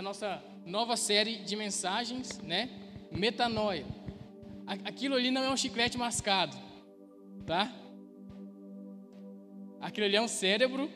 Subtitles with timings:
[0.00, 2.70] a nossa nova série de mensagens, né?
[3.12, 3.84] Metanoia.
[4.66, 6.56] Aquilo ali não é um chiclete mascado,
[7.46, 7.70] tá?
[9.78, 10.90] Aquilo ali é um cérebro,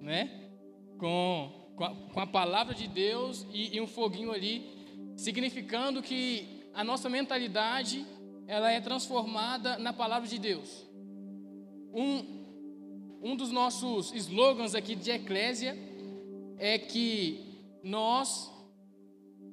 [0.00, 0.50] né?
[0.98, 4.68] Com, com, a, com a palavra de Deus e, e um foguinho ali,
[5.16, 8.04] significando que a nossa mentalidade
[8.48, 10.88] ela é transformada na palavra de Deus.
[11.94, 15.78] Um, um dos nossos slogans aqui de Eclésia
[16.58, 17.48] é que
[17.82, 18.50] nós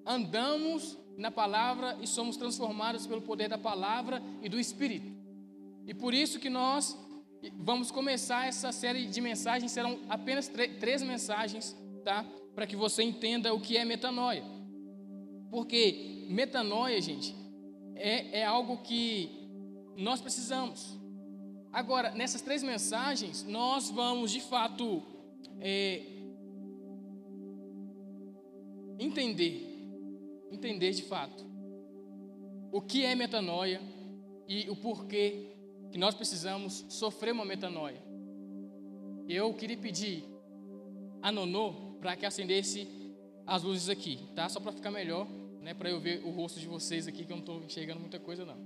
[0.05, 5.11] andamos na palavra e somos transformados pelo poder da palavra e do Espírito.
[5.85, 6.97] E por isso que nós
[7.55, 12.25] vamos começar essa série de mensagens, serão apenas três mensagens, tá?
[12.53, 14.43] Para que você entenda o que é metanoia.
[15.49, 17.35] Porque metanoia, gente,
[17.95, 19.29] é, é algo que
[19.95, 20.97] nós precisamos.
[21.71, 25.03] Agora, nessas três mensagens, nós vamos de fato
[25.59, 26.16] é,
[28.99, 29.65] entender,
[30.51, 31.45] entender de fato
[32.71, 33.81] o que é metanoia
[34.47, 35.47] e o porquê
[35.91, 38.01] que nós precisamos sofrer uma metanoia.
[39.27, 40.23] Eu queria pedir
[41.21, 42.87] a Nonô para que acendesse
[43.45, 44.47] as luzes aqui, tá?
[44.49, 45.27] Só para ficar melhor,
[45.61, 45.73] né?
[45.73, 48.45] Para eu ver o rosto de vocês aqui, que eu não estou enxergando muita coisa
[48.45, 48.57] não.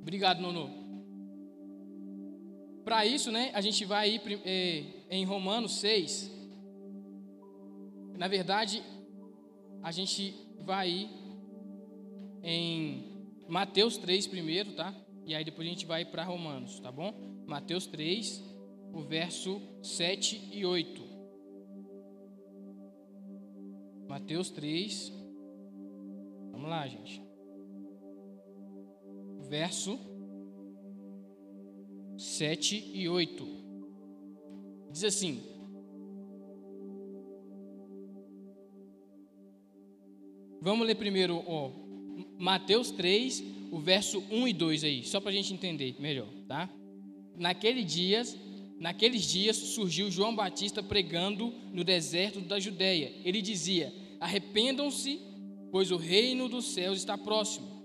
[0.00, 0.68] Obrigado, Nonô.
[2.84, 3.50] Para isso, né?
[3.54, 6.30] A gente vai ir é, em Romanos 6,
[8.16, 8.82] na verdade,
[9.82, 11.10] a gente vai
[12.42, 13.12] em
[13.48, 14.94] Mateus 3 primeiro, tá?
[15.24, 17.12] E aí depois a gente vai para Romanos, tá bom?
[17.46, 18.42] Mateus 3,
[18.92, 21.02] o verso 7 e 8.
[24.08, 25.12] Mateus 3.
[26.50, 27.22] Vamos lá, gente.
[29.48, 29.98] Verso
[32.18, 33.46] 7 e 8.
[34.90, 35.51] Diz assim:
[40.62, 41.72] Vamos ler primeiro ó,
[42.38, 46.70] Mateus 3, o verso 1 e 2 aí, só para a gente entender melhor, tá?
[47.36, 48.38] Naquele dias,
[48.78, 53.12] naqueles dias surgiu João Batista pregando no deserto da Judéia.
[53.24, 55.20] Ele dizia: Arrependam-se,
[55.72, 57.82] pois o reino dos céus está próximo.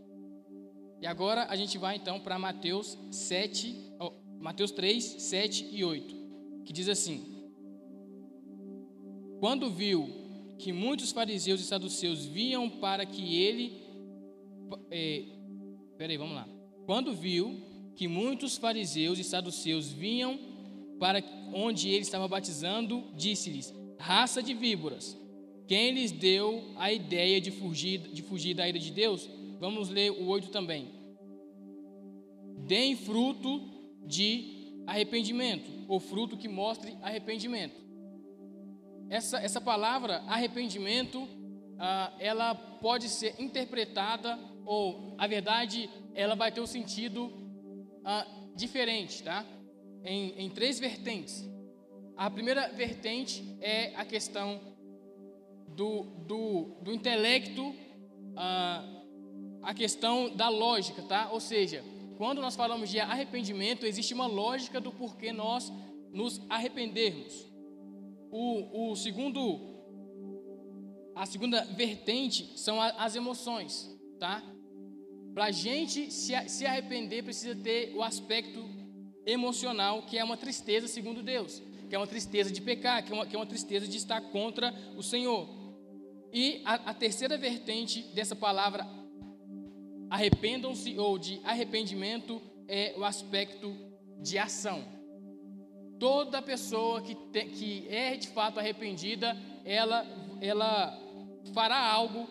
[1.01, 6.15] E agora a gente vai então para Mateus 7, ó, Mateus 3, 7 e 8,
[6.63, 7.49] que diz assim:
[9.39, 10.16] Quando viu
[10.57, 13.81] que muitos fariseus e saduceus viam para que ele.
[14.89, 15.23] É,
[15.97, 16.47] peraí, vamos lá.
[16.85, 17.61] Quando viu
[17.95, 20.39] que muitos fariseus e saduceus vinham
[20.99, 21.23] para
[21.53, 25.17] onde ele estava batizando, disse-lhes: Raça de víboras,
[25.67, 29.29] quem lhes deu a ideia de fugir, de fugir da ira de Deus?
[29.59, 30.87] Vamos ler o 8 também.
[32.67, 33.61] Deem fruto
[34.05, 37.86] de arrependimento, ou fruto que mostre arrependimento
[39.09, 41.27] essa, essa palavra arrependimento,
[41.79, 47.31] ah, ela pode ser interpretada, ou a verdade, ela vai ter um sentido
[48.03, 49.45] ah, diferente, tá?
[50.03, 51.47] Em, em três vertentes.
[52.15, 54.59] A primeira vertente é a questão
[55.69, 57.73] do, do, do intelecto,
[58.35, 58.83] ah,
[59.61, 61.29] a questão da lógica, tá?
[61.31, 61.83] Ou seja,
[62.17, 65.71] quando nós falamos de arrependimento, existe uma lógica do porquê nós
[66.11, 67.47] nos arrependermos.
[68.31, 69.59] O, o segundo,
[71.15, 73.89] a segunda vertente são as emoções,
[74.19, 74.43] tá?
[75.33, 78.63] Para a gente se, se arrepender, precisa ter o aspecto
[79.25, 83.15] emocional, que é uma tristeza segundo Deus, que é uma tristeza de pecar, que é
[83.15, 85.47] uma, que é uma tristeza de estar contra o Senhor.
[86.33, 88.85] E a, a terceira vertente dessa palavra,
[90.09, 93.75] arrependam-se, ou de arrependimento, é o aspecto
[94.21, 94.96] de ação.
[95.99, 99.35] Toda pessoa que, te, que é de fato arrependida,
[99.65, 100.05] ela,
[100.41, 100.97] ela
[101.53, 102.27] fará algo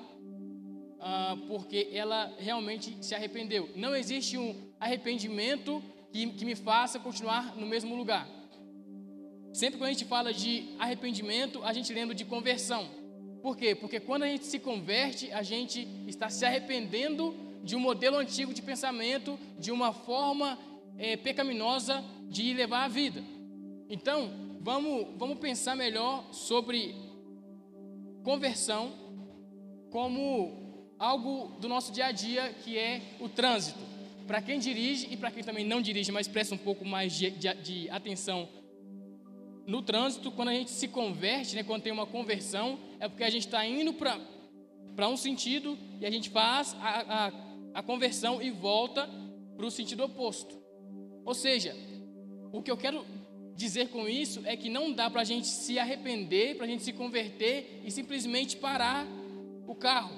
[1.00, 3.71] ah, porque ela realmente se arrependeu.
[3.77, 5.82] Não existe um arrependimento
[6.12, 8.28] que, que me faça continuar no mesmo lugar.
[9.53, 12.88] Sempre quando a gente fala de arrependimento, a gente lembra de conversão.
[13.43, 13.75] Por quê?
[13.75, 18.53] Porque quando a gente se converte, a gente está se arrependendo de um modelo antigo
[18.53, 20.59] de pensamento, de uma forma
[20.98, 23.22] é, pecaminosa de levar a vida.
[23.88, 24.30] Então,
[24.60, 26.94] vamos, vamos pensar melhor sobre
[28.24, 28.92] conversão
[29.91, 33.78] como algo do nosso dia a dia, que é o trânsito.
[34.27, 37.30] Para quem dirige e para quem também não dirige, mas presta um pouco mais de,
[37.30, 38.48] de, de atenção
[39.66, 43.30] no trânsito, quando a gente se converte, né, quando tem uma conversão, é porque a
[43.30, 47.33] gente está indo para um sentido e a gente faz a, a,
[47.74, 49.10] a conversão e volta
[49.56, 50.56] para o sentido oposto.
[51.24, 51.74] Ou seja,
[52.53, 53.04] o que eu quero
[53.57, 56.83] dizer com isso é que não dá para a gente se arrepender, para a gente
[56.83, 59.07] se converter e simplesmente parar
[59.67, 60.15] o carro.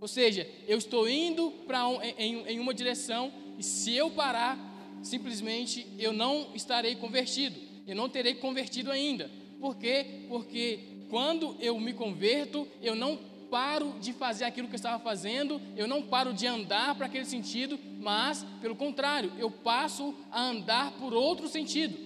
[0.00, 4.58] Ou seja, eu estou indo para um, em, em uma direção e se eu parar,
[5.02, 7.58] simplesmente eu não estarei convertido.
[7.86, 9.30] Eu não terei convertido ainda.
[9.60, 10.26] Por quê?
[10.28, 10.80] Porque
[11.10, 13.18] quando eu me converto, eu não
[13.54, 17.24] paro de fazer aquilo que eu estava fazendo, eu não paro de andar para aquele
[17.24, 21.96] sentido, mas, pelo contrário, eu passo a andar por outro sentido.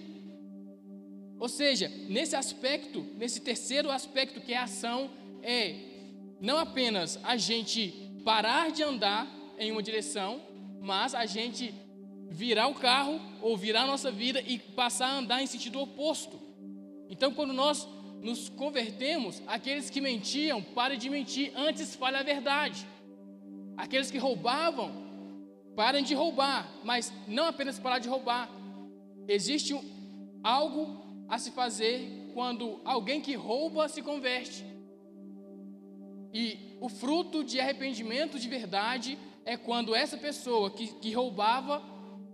[1.39, 5.09] Ou seja, nesse aspecto, nesse terceiro aspecto que é a ação,
[5.41, 5.73] é
[6.39, 10.39] não apenas a gente parar de andar em uma direção,
[10.79, 11.73] mas a gente
[12.29, 16.39] virar o carro ou virar a nossa vida e passar a andar em sentido oposto.
[17.09, 17.87] Então, quando nós
[18.21, 22.85] nos convertemos, aqueles que mentiam, parem de mentir, antes fale a verdade.
[23.77, 24.91] Aqueles que roubavam,
[25.75, 28.49] parem de roubar, mas não apenas parar de roubar.
[29.27, 29.73] Existe
[30.43, 34.65] algo a se fazer quando alguém que rouba se converte.
[36.33, 41.81] E o fruto de arrependimento de verdade é quando essa pessoa que, que roubava,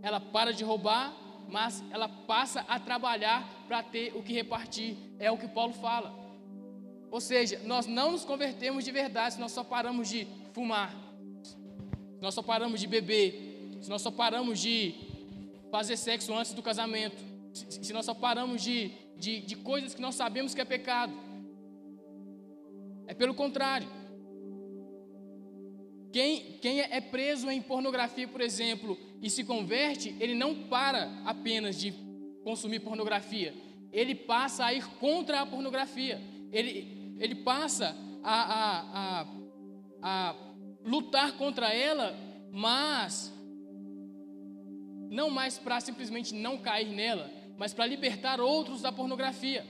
[0.02, 1.16] ela para de roubar,
[1.50, 4.96] mas ela passa a trabalhar para ter o que repartir.
[5.20, 6.14] É o que Paulo fala.
[7.12, 10.94] Ou seja, nós não nos convertemos de verdade se nós só paramos de fumar,
[11.44, 14.96] se nós só paramos de beber, se nós só paramos de
[15.72, 20.16] fazer sexo antes do casamento, se nós só paramos de, de, de coisas que nós
[20.16, 21.14] sabemos que é pecado.
[23.08, 23.88] É pelo contrário.
[26.16, 31.78] Quem, quem é preso em pornografia, por exemplo, e se converte, ele não para apenas
[31.78, 31.94] de
[32.42, 33.54] consumir pornografia,
[33.92, 36.22] ele passa a ir contra a pornografia,
[36.54, 40.36] ele, ele passa a, a, a, a
[40.86, 42.18] lutar contra ela,
[42.50, 43.30] mas
[45.10, 49.66] não mais para simplesmente não cair nela, mas para libertar outros da pornografia.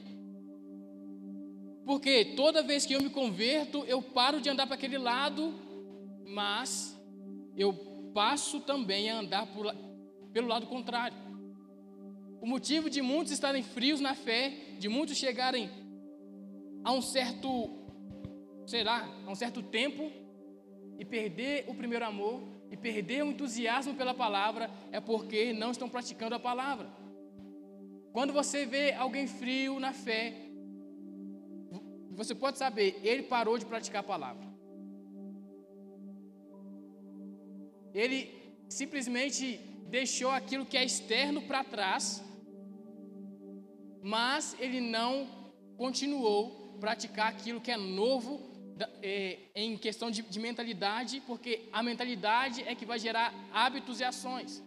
[1.88, 5.65] Porque toda vez que eu me converto, eu paro de andar para aquele lado,
[6.26, 7.00] mas
[7.56, 7.74] eu
[8.14, 9.74] passo também a andar por,
[10.34, 11.18] pelo lado contrário.
[12.42, 15.70] O motivo de muitos estarem frios na fé, de muitos chegarem
[16.84, 17.50] a um certo,
[18.66, 20.12] será, a um certo tempo
[21.00, 25.90] e perder o primeiro amor e perder o entusiasmo pela palavra, é porque não estão
[25.90, 26.90] praticando a palavra.
[28.12, 30.34] Quando você vê alguém frio na fé,
[32.12, 34.55] você pode saber, ele parou de praticar a palavra.
[38.02, 38.20] Ele
[38.68, 39.58] simplesmente
[39.98, 42.24] deixou aquilo que é externo para trás,
[44.04, 45.12] mas ele não
[45.78, 48.34] continuou praticar aquilo que é novo
[49.02, 54.04] é, em questão de, de mentalidade, porque a mentalidade é que vai gerar hábitos e
[54.04, 54.62] ações.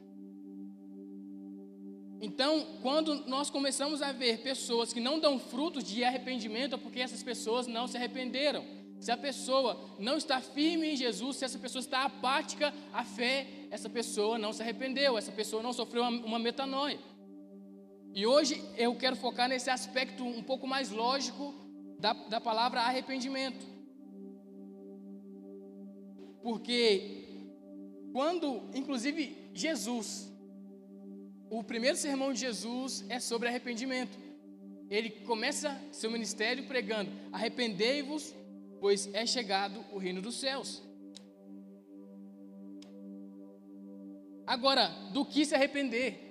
[2.21, 7.01] Então, quando nós começamos a ver pessoas que não dão frutos de arrependimento, é porque
[7.01, 8.78] essas pessoas não se arrependeram.
[9.01, 13.47] Se a pessoa não está firme em Jesus, se essa pessoa está apática à fé,
[13.71, 16.99] essa pessoa não se arrependeu, essa pessoa não sofreu uma, uma metanoia.
[18.15, 21.55] E hoje eu quero focar nesse aspecto um pouco mais lógico
[21.99, 23.65] da, da palavra arrependimento.
[26.43, 27.27] Porque
[28.13, 30.29] quando, inclusive, Jesus
[31.51, 34.19] o primeiro sermão de Jesus é sobre arrependimento.
[34.91, 38.35] Ele começa seu ministério pregando: Arrependei-vos,
[38.81, 40.83] pois é chegado o reino dos céus.
[44.47, 46.27] Agora, do que se arrepender?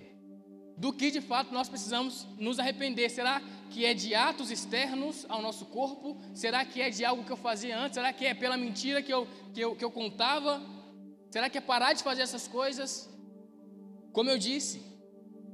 [0.76, 3.10] Do que de fato nós precisamos nos arrepender?
[3.10, 6.20] Será que é de atos externos ao nosso corpo?
[6.34, 7.96] Será que é de algo que eu fazia antes?
[7.96, 10.62] Será que é pela mentira que eu, que eu, que eu contava?
[11.30, 13.10] Será que é parar de fazer essas coisas?
[14.12, 14.82] Como eu disse,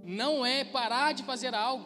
[0.04, 1.86] não é parar de fazer algo.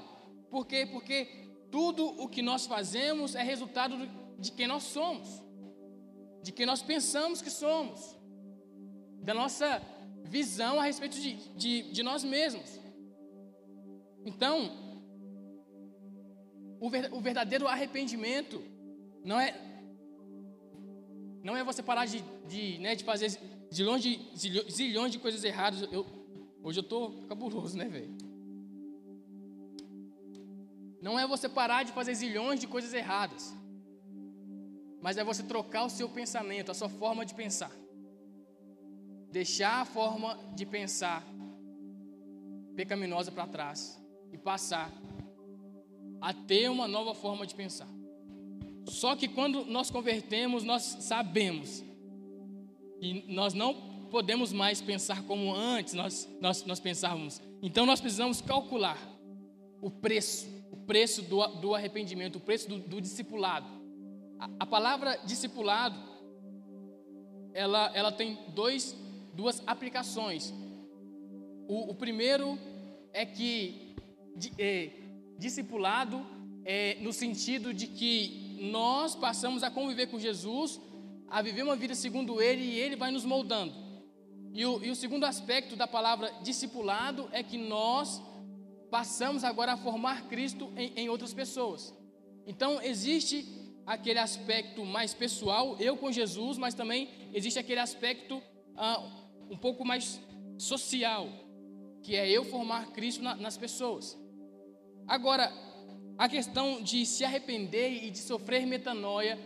[0.49, 0.87] Por quê?
[0.91, 1.25] Porque
[1.71, 3.97] tudo o que nós fazemos é resultado
[4.39, 5.27] de quem nós somos,
[6.43, 8.17] de quem nós pensamos que somos,
[9.21, 9.81] da nossa
[10.23, 12.79] visão a respeito de, de, de nós mesmos.
[14.25, 14.55] Então,
[16.79, 18.61] o, ver, o verdadeiro arrependimento
[19.23, 19.63] não é
[21.43, 23.29] não é você parar de, de, né, de fazer
[23.73, 24.19] zilhões de,
[24.69, 25.81] zilhões de coisas erradas.
[25.93, 26.05] Eu,
[26.67, 28.13] Hoje eu tô cabuloso, né, velho?
[31.01, 33.55] Não é você parar de fazer zilhões de coisas erradas,
[35.01, 37.71] mas é você trocar o seu pensamento, a sua forma de pensar.
[39.31, 41.23] Deixar a forma de pensar
[42.75, 43.99] pecaminosa para trás
[44.31, 44.91] e passar
[46.21, 47.87] a ter uma nova forma de pensar.
[48.87, 51.83] Só que quando nós convertemos, nós sabemos
[52.99, 53.73] que nós não
[54.09, 57.41] podemos mais pensar como antes nós, nós, nós pensávamos.
[57.61, 58.97] Então nós precisamos calcular
[59.81, 63.76] o preço, o preço do, do arrependimento, o preço do, do discipulado.
[64.39, 65.97] A, palavra discipulado,
[67.53, 68.95] ela, ela tem dois,
[69.33, 70.53] duas aplicações.
[71.67, 72.57] O, o primeiro
[73.11, 73.95] é que
[74.59, 74.91] é,
[75.39, 76.25] discipulado
[76.63, 80.79] é no sentido de que nós passamos a conviver com Jesus,
[81.29, 83.73] a viver uma vida segundo Ele e Ele vai nos moldando.
[84.53, 88.21] E o, e o segundo aspecto da palavra discipulado é que nós
[88.89, 91.93] passamos agora a formar Cristo em, em outras pessoas.
[92.45, 93.45] Então, existe
[93.87, 98.43] aquele aspecto mais pessoal, eu com Jesus, mas também existe aquele aspecto
[98.75, 99.01] ah,
[99.49, 100.19] um pouco mais
[100.57, 101.29] social,
[102.03, 104.19] que é eu formar Cristo na, nas pessoas.
[105.07, 105.49] Agora,
[106.17, 109.39] a questão de se arrepender e de sofrer metanoia,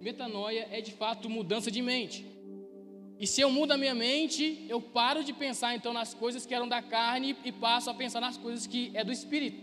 [0.00, 2.26] metanoia é de fato mudança de mente.
[3.20, 6.52] E se eu mudo a minha mente, eu paro de pensar então nas coisas que
[6.52, 9.62] eram da carne e passo a pensar nas coisas que é do espírito.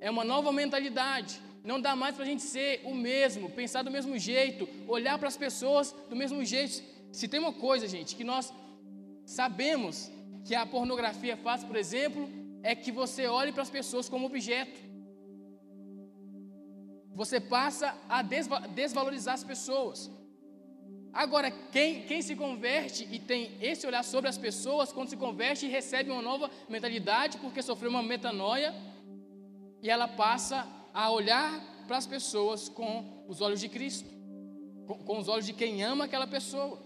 [0.00, 1.47] É uma nova mentalidade.
[1.64, 5.28] Não dá mais para a gente ser o mesmo, pensar do mesmo jeito, olhar para
[5.28, 6.82] as pessoas do mesmo jeito.
[7.12, 8.52] Se tem uma coisa, gente, que nós
[9.24, 10.10] sabemos
[10.44, 12.28] que a pornografia faz, por exemplo,
[12.62, 14.80] é que você olhe para as pessoas como objeto.
[17.14, 20.10] Você passa a desvalorizar as pessoas.
[21.12, 25.66] Agora, quem, quem se converte e tem esse olhar sobre as pessoas, quando se converte
[25.66, 28.74] recebe uma nova mentalidade, porque sofreu uma metanoia,
[29.82, 30.66] e ela passa
[30.98, 34.08] a olhar para as pessoas com os olhos de Cristo,
[34.84, 36.76] com, com os olhos de quem ama aquela pessoa.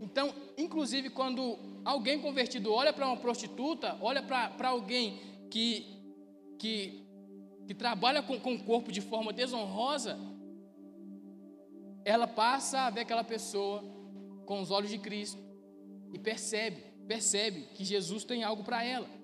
[0.00, 5.20] Então, inclusive, quando alguém convertido olha para uma prostituta, olha para alguém
[5.52, 5.86] que,
[6.58, 7.06] que,
[7.64, 10.18] que trabalha com, com o corpo de forma desonrosa,
[12.04, 13.84] ela passa a ver aquela pessoa
[14.46, 15.38] com os olhos de Cristo
[16.12, 19.19] e percebe, percebe que Jesus tem algo para ela.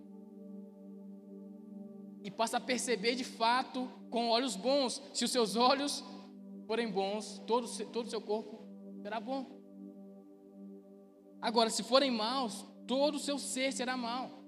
[2.26, 5.00] E passa a perceber de fato com olhos bons.
[5.14, 6.02] Se os seus olhos
[6.66, 8.66] forem bons, todo, todo o seu corpo
[9.00, 9.46] será bom.
[11.40, 14.42] Agora, se forem maus, todo o seu ser será mau.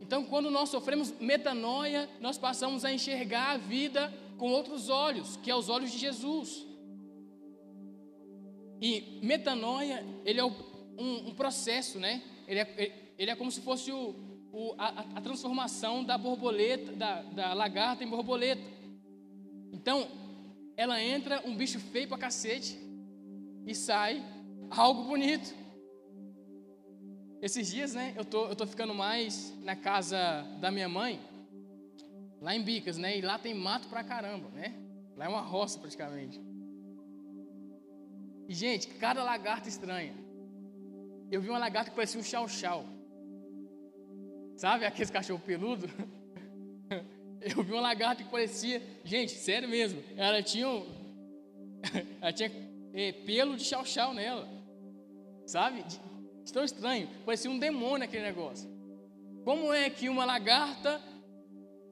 [0.00, 5.52] Então, quando nós sofremos metanoia, nós passamos a enxergar a vida com outros olhos, que
[5.52, 6.66] é os olhos de Jesus.
[8.80, 12.20] E metanoia, ele é um, um processo, né?
[12.48, 14.12] Ele é, ele é como se fosse o,
[14.52, 18.62] o, a, a, transformação da borboleta, da, da lagarta em borboleta.
[19.72, 20.08] Então,
[20.76, 22.78] ela entra um bicho feio pra cacete
[23.66, 24.24] e sai
[24.70, 25.54] algo bonito.
[27.40, 31.20] Esses dias, né, eu tô, eu tô ficando mais na casa da minha mãe,
[32.40, 33.16] lá em Bicas, né?
[33.16, 34.74] E lá tem mato pra caramba, né?
[35.16, 36.40] Lá é uma roça praticamente.
[38.48, 40.14] E, gente, cada lagarta estranha.
[41.30, 42.84] Eu vi uma lagarta que parecia um chau-chau.
[44.58, 45.88] Sabe aqueles cachorro peludo?
[47.40, 48.82] Eu vi uma lagarta que parecia.
[49.04, 50.02] Gente, sério mesmo.
[50.16, 50.68] Ela tinha.
[50.68, 50.84] Um...
[52.20, 52.50] ela tinha
[52.92, 54.48] é, pelo de chau-chau nela.
[55.46, 55.84] Sabe?
[56.52, 57.08] Tão estranho.
[57.24, 58.68] Parecia um demônio aquele negócio.
[59.44, 61.00] Como é que uma lagarta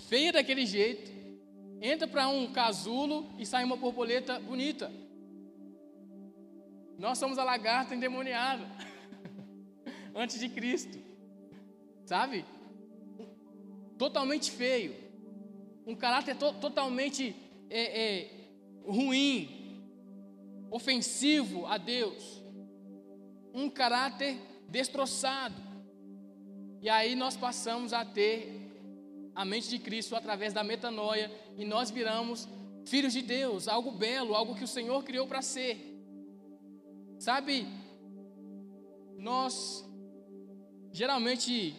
[0.08, 1.08] feia daquele jeito
[1.80, 4.90] entra para um casulo e sai uma borboleta bonita?
[6.98, 8.66] Nós somos a lagarta endemoniada
[10.16, 10.98] antes de Cristo,
[12.04, 12.44] sabe?
[13.98, 14.94] Totalmente feio,
[15.86, 17.34] um caráter to totalmente
[17.70, 18.30] é, é,
[18.84, 19.48] ruim,
[20.70, 22.42] ofensivo a Deus,
[23.54, 24.36] um caráter
[24.68, 25.54] destroçado.
[26.82, 28.66] E aí nós passamos a ter
[29.34, 32.48] a mente de Cristo através da metanoia e nós viramos
[32.84, 35.94] filhos de Deus, algo belo, algo que o Senhor criou para ser.
[37.18, 37.66] Sabe,
[39.16, 39.84] nós
[40.92, 41.74] geralmente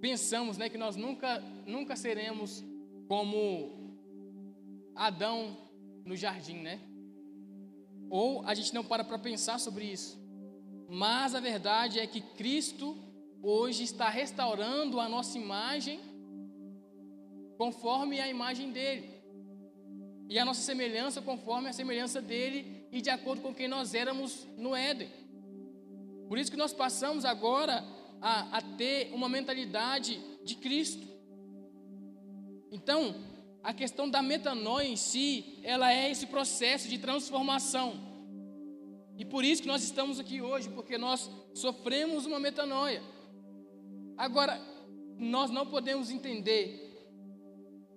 [0.00, 2.64] pensamos né, que nós nunca, nunca seremos
[3.08, 3.96] como
[4.94, 5.56] Adão
[6.04, 6.80] no jardim, né?
[8.10, 10.22] Ou a gente não para para pensar sobre isso.
[10.88, 12.96] Mas a verdade é que Cristo
[13.42, 16.00] hoje está restaurando a nossa imagem
[17.56, 19.10] conforme a imagem dele.
[20.28, 24.46] E a nossa semelhança conforme a semelhança dele e de acordo com quem nós éramos
[24.56, 25.10] no Éden.
[26.28, 27.84] Por isso que nós passamos agora
[28.24, 31.06] a, a ter uma mentalidade de Cristo.
[32.72, 33.14] Então,
[33.62, 37.92] a questão da metanoia em si, ela é esse processo de transformação.
[39.18, 43.02] E por isso que nós estamos aqui hoje, porque nós sofremos uma metanoia.
[44.16, 44.58] Agora,
[45.18, 46.80] nós não podemos entender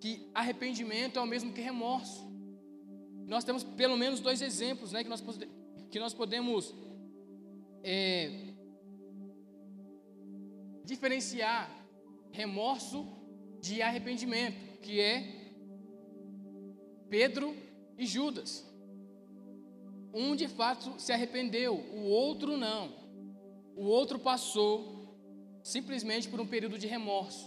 [0.01, 2.27] que arrependimento é o mesmo que remorso
[3.27, 5.22] nós temos pelo menos dois exemplos né, que, nós,
[5.91, 6.74] que nós podemos
[7.84, 8.53] é,
[10.91, 11.63] diferenciar
[12.32, 13.00] remorso
[13.65, 15.15] de arrependimento, que é
[17.10, 17.56] Pedro
[17.98, 18.51] e Judas.
[20.13, 22.86] Um de fato se arrependeu, o outro não.
[23.75, 24.72] O outro passou
[25.62, 27.46] simplesmente por um período de remorso.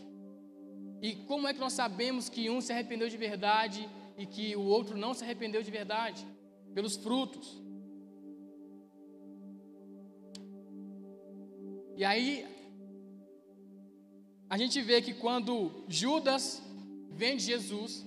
[1.00, 4.64] E como é que nós sabemos que um se arrependeu de verdade e que o
[4.76, 6.26] outro não se arrependeu de verdade?
[6.74, 7.48] Pelos frutos.
[11.96, 12.46] E aí,
[14.50, 16.60] a gente vê que quando Judas
[17.12, 18.04] vende Jesus,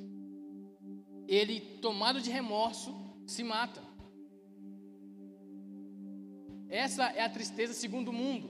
[1.26, 2.94] ele, tomado de remorso,
[3.26, 3.82] se mata.
[6.68, 8.50] Essa é a tristeza segundo o mundo.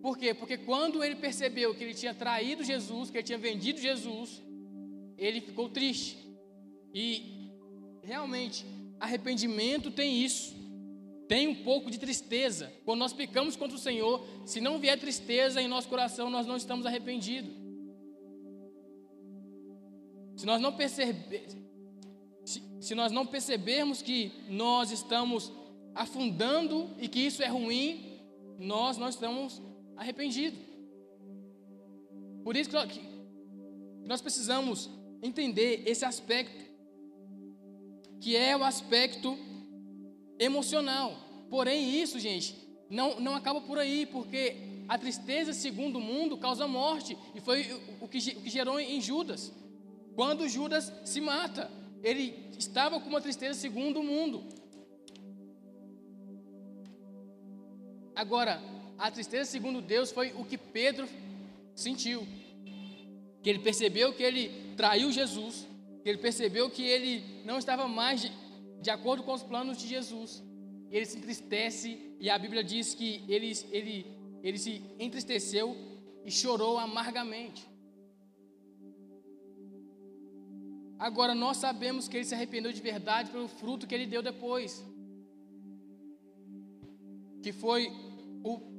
[0.00, 0.32] Por quê?
[0.32, 4.42] Porque quando ele percebeu que ele tinha traído Jesus, que ele tinha vendido Jesus,
[5.18, 6.16] ele ficou triste.
[6.94, 7.50] E
[8.02, 8.64] realmente,
[8.98, 10.54] arrependimento tem isso.
[11.32, 12.70] Tem um pouco de tristeza.
[12.84, 16.58] Quando nós pecamos contra o Senhor, se não vier tristeza em nosso coração, nós não
[16.58, 17.50] estamos arrependidos.
[20.36, 20.76] Se nós não
[22.44, 25.50] se, se nós não percebermos que nós estamos
[25.94, 28.20] afundando e que isso é ruim,
[28.58, 29.62] nós não estamos
[29.96, 30.58] arrependido.
[32.44, 33.00] Por isso que
[34.04, 34.90] nós precisamos
[35.22, 36.62] entender esse aspecto,
[38.20, 39.38] que é o aspecto
[40.42, 41.16] emocional.
[41.48, 42.56] Porém, isso, gente,
[42.88, 44.56] não, não acaba por aí, porque
[44.88, 47.66] a tristeza, segundo o mundo, causa morte, e foi
[48.00, 49.52] o que, o que gerou em Judas.
[50.14, 51.70] Quando Judas se mata,
[52.02, 54.44] ele estava com uma tristeza segundo o mundo.
[58.14, 58.60] Agora,
[58.98, 61.08] a tristeza, segundo Deus, foi o que Pedro
[61.74, 62.26] sentiu.
[63.42, 65.66] Que ele percebeu que ele traiu Jesus,
[66.02, 68.30] que ele percebeu que ele não estava mais
[68.82, 70.42] de, acordo com os planos de Jesus.
[70.90, 71.88] Ele se entristece
[72.20, 74.06] e a Bíblia diz que ele, ele,
[74.42, 75.76] ele se entristeceu
[76.24, 77.62] e chorou amargamente.
[80.98, 84.84] Agora nós sabemos que ele se arrependeu de verdade pelo fruto que ele deu depois.
[87.42, 87.90] Que foi
[88.44, 88.72] o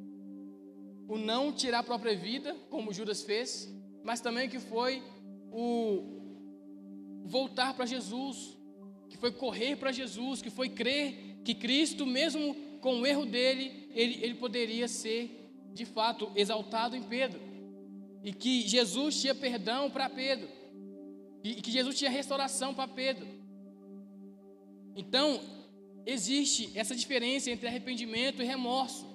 [1.07, 3.71] o não tirar a própria vida, como Judas fez,
[4.03, 5.03] mas também que foi
[5.51, 8.57] o voltar para Jesus,
[9.13, 13.87] que foi correr para Jesus, que foi crer que Cristo, mesmo com o erro dele,
[13.93, 17.39] ele, ele poderia ser de fato exaltado em Pedro,
[18.23, 20.49] e que Jesus tinha perdão para Pedro,
[21.43, 23.27] e que Jesus tinha restauração para Pedro.
[24.95, 25.39] Então,
[26.07, 29.05] existe essa diferença entre arrependimento e remorso.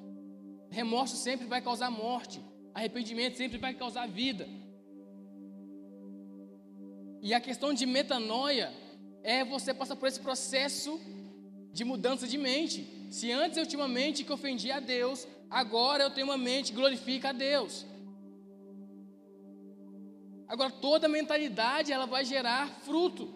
[0.70, 2.40] Remorso sempre vai causar morte,
[2.72, 4.48] arrependimento sempre vai causar vida.
[7.20, 8.72] E a questão de metanoia
[9.22, 11.00] é você passar por esse processo
[11.72, 13.08] de mudança de mente.
[13.10, 16.72] Se antes eu tinha uma mente que ofendia a Deus, agora eu tenho uma mente
[16.72, 17.86] que glorifica a Deus.
[20.46, 23.34] Agora toda mentalidade ela vai gerar fruto.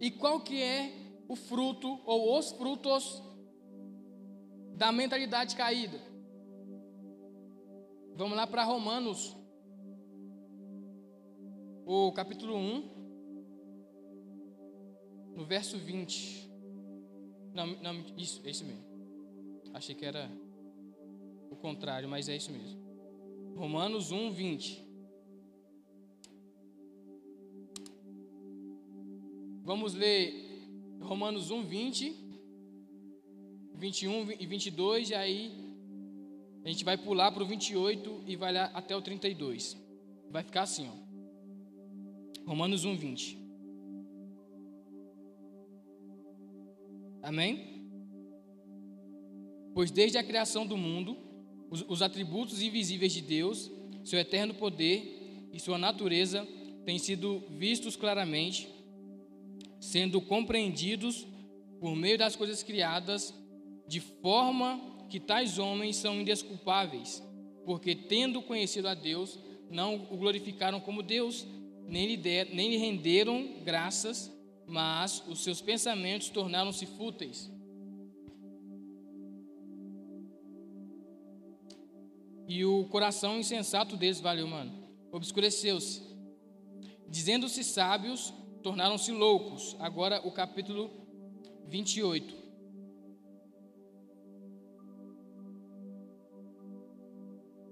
[0.00, 0.92] E qual que é
[1.28, 3.22] o fruto ou os frutos
[4.80, 6.00] da mentalidade caída.
[8.16, 9.36] Vamos lá para Romanos,
[11.86, 12.99] o capítulo 1,
[15.40, 16.50] no verso 20.
[17.54, 18.84] Não, não, isso, é isso mesmo.
[19.72, 20.30] Achei que era
[21.50, 22.78] o contrário, mas é isso mesmo.
[23.56, 24.84] Romanos 1, 20.
[29.62, 30.68] Vamos ler
[31.00, 32.30] Romanos 1, 20
[33.74, 35.74] 21 e 22, e aí
[36.62, 39.74] a gente vai pular para o 28 e vai lá até o 32.
[40.30, 42.46] Vai ficar assim, ó.
[42.46, 43.49] Romanos 1, 20.
[47.22, 47.88] Amém?
[49.74, 51.16] Pois desde a criação do mundo,
[51.70, 53.70] os, os atributos invisíveis de Deus,
[54.04, 56.46] seu eterno poder e sua natureza
[56.84, 58.68] têm sido vistos claramente,
[59.78, 61.26] sendo compreendidos
[61.78, 63.34] por meio das coisas criadas
[63.86, 67.22] de forma que tais homens são indesculpáveis,
[67.64, 69.38] porque tendo conhecido a Deus,
[69.70, 71.46] não o glorificaram como Deus,
[71.86, 74.30] nem lhe, der, nem lhe renderam graças,
[74.70, 77.50] mas os seus pensamentos tornaram-se fúteis.
[82.46, 84.72] E o coração insensato deles, valeu, mano,
[85.12, 86.02] obscureceu-se.
[87.08, 89.76] Dizendo-se sábios, tornaram-se loucos.
[89.78, 90.90] Agora o capítulo
[91.68, 92.34] 28.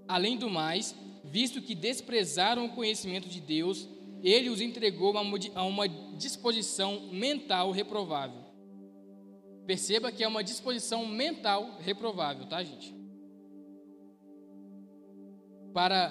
[0.07, 3.87] Além do mais, visto que desprezaram o conhecimento de Deus,
[4.23, 8.43] ele os entregou a uma disposição mental reprovável.
[9.65, 12.95] Perceba que é uma disposição mental reprovável, tá, gente?
[15.73, 16.09] Para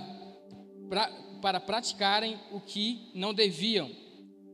[0.88, 1.08] pra,
[1.40, 3.90] para praticarem o que não deviam.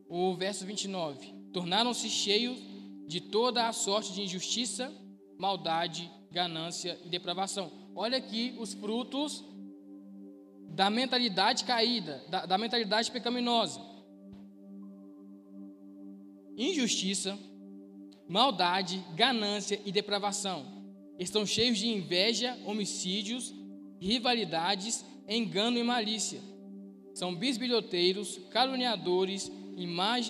[0.08, 1.34] O verso 29.
[1.52, 2.58] Tornaram-se cheios
[3.06, 4.92] de toda a sorte de injustiça,
[5.38, 7.70] maldade, ganância e depravação.
[7.94, 9.44] Olha aqui os frutos
[10.74, 13.80] da mentalidade caída, da, da mentalidade pecaminosa:
[16.56, 17.38] injustiça,
[18.28, 20.66] maldade, ganância e depravação.
[21.18, 23.54] Estão cheios de inveja, homicídios,
[24.00, 26.40] rivalidades, engano e malícia.
[27.14, 29.50] São bisbilhoteiros, caluniadores,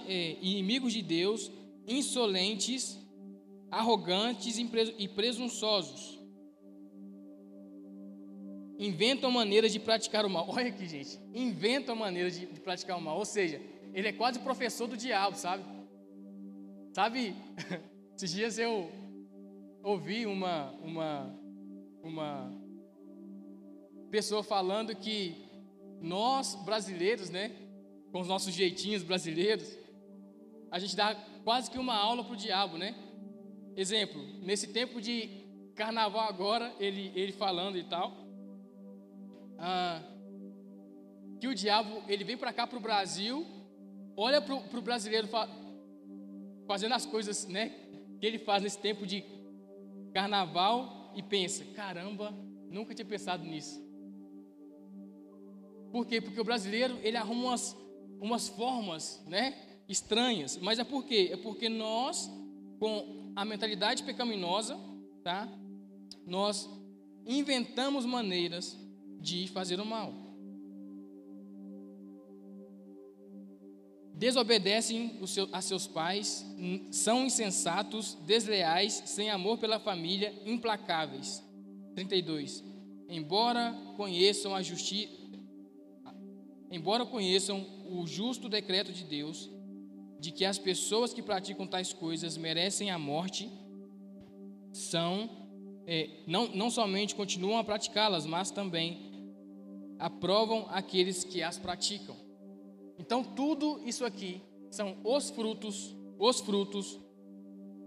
[0.07, 1.51] é, inimigos de Deus,
[1.89, 2.99] insolentes,
[3.71, 6.14] arrogantes e presunçosos.
[8.79, 10.47] Inventam maneiras de praticar o mal.
[10.51, 11.19] Olha aqui, gente.
[11.33, 13.17] Inventam maneiras de, de praticar o mal.
[13.19, 13.61] Ou seja,
[13.93, 15.65] ele é quase professor do diabo, sabe?
[16.93, 17.35] Sabe?
[18.17, 18.91] Esses dias eu
[19.83, 21.39] ouvi uma, uma,
[22.03, 22.53] uma
[24.11, 25.45] pessoa falando que
[26.01, 27.53] nós, brasileiros, né?
[28.13, 29.77] Com os nossos jeitinhos brasileiros,
[30.71, 32.95] a gente dá quase que uma aula para o diabo, né?
[33.77, 35.29] Exemplo, nesse tempo de
[35.75, 38.24] carnaval agora, ele, ele falando e tal,
[39.59, 40.03] ah,
[41.41, 43.47] que o diabo ele vem para cá para o Brasil,
[44.17, 45.49] olha para o brasileiro fa,
[46.67, 47.71] fazendo as coisas, né?
[48.21, 49.25] Que ele faz nesse tempo de
[50.13, 52.35] carnaval e pensa, caramba,
[52.71, 53.83] nunca tinha pensado nisso.
[55.93, 56.21] Por quê?
[56.21, 57.77] Porque o brasileiro ele arruma umas,
[58.21, 59.55] umas formas, né?
[59.89, 60.57] Estranhas.
[60.57, 61.31] Mas é por quê?
[61.33, 62.31] É porque nós,
[62.79, 64.79] com a mentalidade pecaminosa,
[65.23, 65.49] tá?
[66.27, 66.69] Nós
[67.27, 68.79] inventamos maneiras
[69.25, 70.13] de fazer o mal.
[74.15, 75.19] Desobedecem
[75.53, 76.47] a seus pais,
[76.93, 81.43] são insensatos, desleais, sem amor pela família, implacáveis.
[81.95, 82.63] 32.
[83.09, 85.13] Embora conheçam a justiça,
[86.71, 89.51] embora conheçam o justo decreto de Deus,
[90.21, 93.51] de que as pessoas que praticam tais coisas merecem a morte,
[94.73, 95.45] são
[95.87, 99.14] é, não, não somente continuam a praticá-las, mas também
[99.99, 102.17] aprovam aqueles que as praticam.
[102.99, 106.99] Então, tudo isso aqui são os frutos, os frutos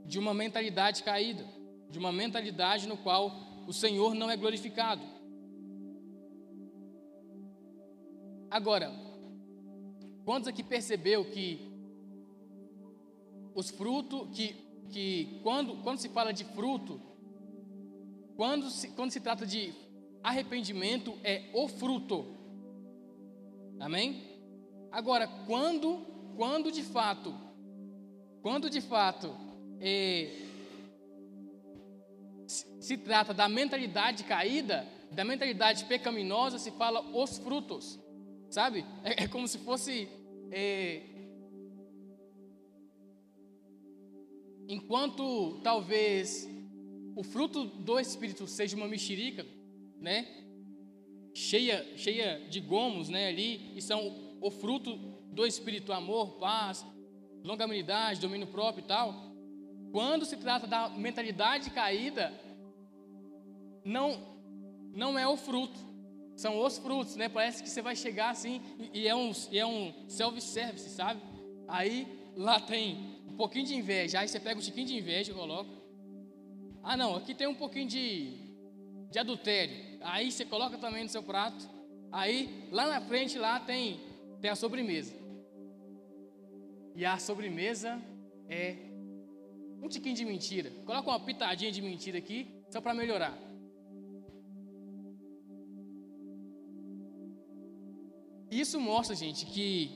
[0.06, 1.46] de uma mentalidade caída,
[1.90, 3.32] de uma mentalidade no qual
[3.68, 5.02] o Senhor não é glorificado.
[8.50, 8.92] Agora,
[10.24, 11.68] quantos aqui percebeu que
[13.54, 14.54] os frutos, que,
[14.90, 17.02] que quando, quando se fala de fruto,
[18.36, 19.74] quando se, quando se trata de
[20.28, 22.26] arrependimento, é o fruto.
[23.80, 24.24] Amém?
[24.92, 27.34] Agora, quando, quando de fato,
[28.42, 29.34] quando de fato
[29.80, 30.32] é,
[32.48, 38.00] se, trata da mentalidade caída, da mentalidade pecaminosa, se fala os frutos,
[38.50, 38.86] sabe?
[39.04, 40.10] É, é como se fosse
[40.52, 41.04] é,
[44.68, 46.50] enquanto talvez
[47.16, 49.46] o fruto do Espírito seja uma mexerica,
[50.00, 50.28] né?
[51.34, 53.28] Cheia, cheia de gomos, né?
[53.28, 54.96] Ali e são o fruto
[55.32, 56.86] do Espírito, amor, paz,
[57.44, 59.14] longanimidade, domínio próprio e tal.
[59.92, 62.34] Quando se trata da mentalidade caída,
[63.84, 64.36] não
[64.94, 65.78] não é o fruto,
[66.36, 67.30] são os frutos, né?
[67.30, 68.62] Parece que você vai chegar assim
[68.94, 71.22] e é um, e é um self-service, sabe?
[71.68, 75.36] Aí lá tem um pouquinho de inveja, aí você pega um tiquinho de inveja e
[75.36, 75.70] coloca.
[76.84, 78.38] Ah, não, aqui tem um pouquinho de,
[79.12, 79.76] de adultério.
[80.02, 81.70] Aí você coloca também no seu prato.
[82.12, 84.00] Aí lá na frente lá tem
[84.42, 85.14] tem a sobremesa.
[86.96, 88.02] E a sobremesa
[88.50, 88.76] é
[89.82, 90.72] um tiquinho de mentira.
[90.86, 93.38] Coloca uma pitadinha de mentira aqui, só para melhorar.
[98.50, 99.92] Isso mostra, gente, que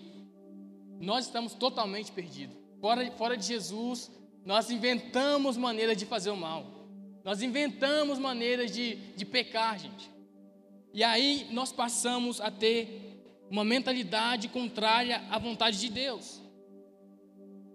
[0.99, 2.55] nós estamos totalmente perdidos.
[2.79, 4.11] Fora, fora de Jesus,
[4.45, 6.80] nós inventamos maneiras de fazer o mal.
[7.23, 10.09] Nós inventamos maneiras de, de pecar, gente.
[10.93, 13.11] E aí nós passamos a ter
[13.49, 16.41] uma mentalidade contrária à vontade de Deus.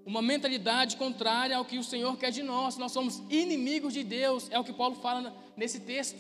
[0.05, 2.77] Uma mentalidade contrária ao que o Senhor quer de nós.
[2.77, 6.19] Nós somos inimigos de Deus, é o que Paulo fala nesse texto.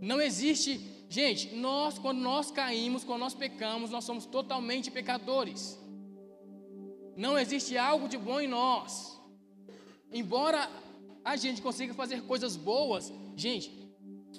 [0.00, 5.78] Não existe, gente, nós quando nós caímos, quando nós pecamos, nós somos totalmente pecadores.
[7.16, 9.20] Não existe algo de bom em nós.
[10.12, 10.68] Embora
[11.24, 13.72] a gente consiga fazer coisas boas, gente,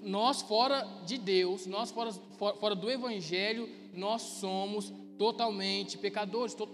[0.04, 6.68] nós fora de Deus, nós fora, fora do Evangelho, nós somos totalmente pecadores, to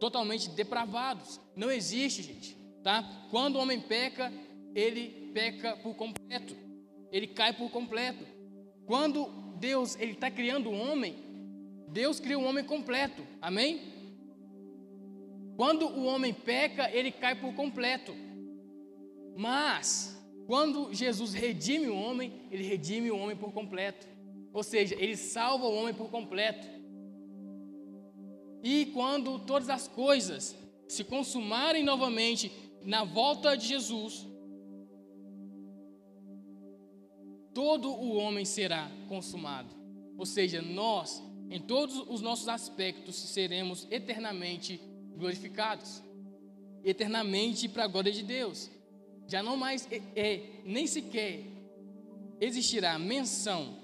[0.00, 1.40] totalmente depravados.
[1.54, 3.26] Não existe, gente, tá?
[3.30, 4.32] Quando o homem peca,
[4.74, 6.56] ele peca por completo.
[7.12, 8.24] Ele cai por completo.
[8.86, 9.26] Quando
[9.58, 11.16] Deus ele está criando o homem,
[11.88, 13.26] Deus cria um homem completo.
[13.40, 13.80] Amém?
[15.56, 18.23] Quando o homem peca, ele cai por completo.
[19.36, 20.16] Mas,
[20.46, 24.06] quando Jesus redime o homem, ele redime o homem por completo.
[24.52, 26.66] Ou seja, ele salva o homem por completo.
[28.62, 30.56] E quando todas as coisas
[30.88, 34.26] se consumarem novamente na volta de Jesus,
[37.52, 39.74] todo o homem será consumado.
[40.16, 44.80] Ou seja, nós, em todos os nossos aspectos, seremos eternamente
[45.16, 46.02] glorificados
[46.84, 48.70] eternamente para a glória de Deus.
[49.26, 51.44] Já não mais é, é, nem sequer
[52.40, 53.78] existirá menção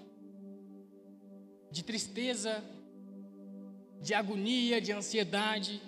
[1.71, 2.63] de tristeza,
[4.03, 5.81] de agonia, de ansiedade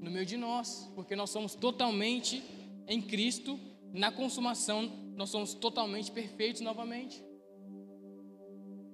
[0.00, 2.42] no meio de nós, porque nós somos totalmente
[2.86, 3.58] em Cristo,
[3.92, 7.22] na consumação, nós somos totalmente perfeitos novamente.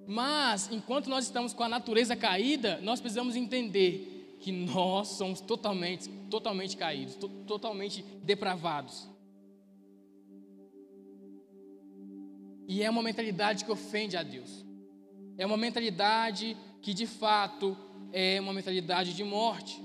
[0.07, 6.09] Mas, enquanto nós estamos com a natureza caída, nós precisamos entender que nós somos totalmente,
[6.29, 9.12] totalmente caídos, to totalmente depravados.
[12.67, 14.65] E é uma mentalidade que ofende a Deus.
[15.37, 17.77] É uma mentalidade que de fato
[18.11, 19.81] é uma mentalidade de morte.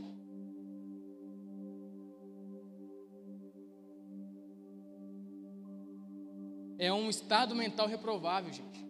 [6.78, 8.86] É um estado mental reprovável, gente.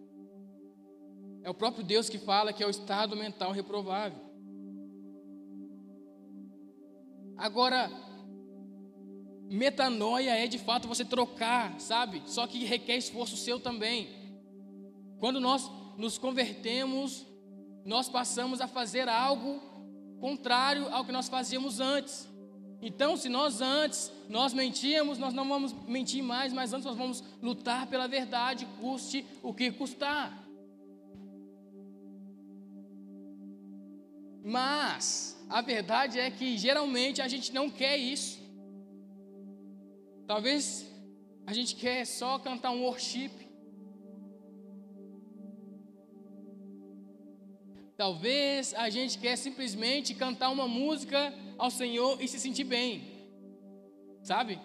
[1.42, 4.20] É o próprio Deus que fala que é o estado mental reprovável.
[7.36, 7.88] Agora,
[9.48, 12.22] metanoia é de fato você trocar, sabe?
[12.26, 14.08] Só que requer esforço seu também.
[15.18, 17.26] Quando nós nos convertemos,
[17.84, 19.60] nós passamos a fazer algo
[20.20, 22.28] contrário ao que nós fazíamos antes.
[22.80, 27.24] Então, se nós antes nós mentíamos, nós não vamos mentir mais, mas antes nós vamos
[27.42, 30.46] lutar pela verdade, custe o que custar.
[34.44, 38.37] Mas a verdade é que geralmente a gente não quer isso.
[40.28, 40.86] Talvez
[41.46, 43.30] a gente quer só cantar um worship.
[47.96, 52.92] Talvez a gente quer simplesmente cantar uma música ao Senhor e se sentir bem.
[54.22, 54.60] Sabe?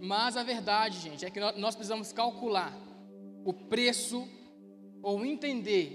[0.00, 2.74] Mas a verdade, gente, é que nós precisamos calcular
[3.44, 4.26] o preço
[5.02, 5.90] ou entender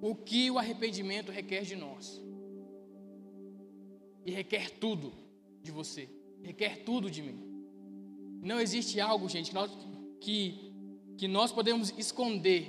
[0.00, 2.27] o que o arrependimento requer de nós.
[4.28, 5.10] E requer tudo
[5.62, 6.06] de você,
[6.42, 7.38] requer tudo de mim.
[8.42, 9.70] Não existe algo, gente, que nós,
[10.20, 10.72] que,
[11.16, 12.62] que nós podemos esconder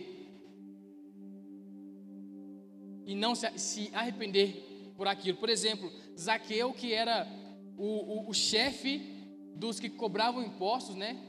[3.05, 5.37] e não se, se arrepender por aquilo.
[5.37, 7.27] Por exemplo, Zaqueu, que era
[7.75, 9.01] o, o, o chefe
[9.53, 11.21] dos que cobravam impostos, né?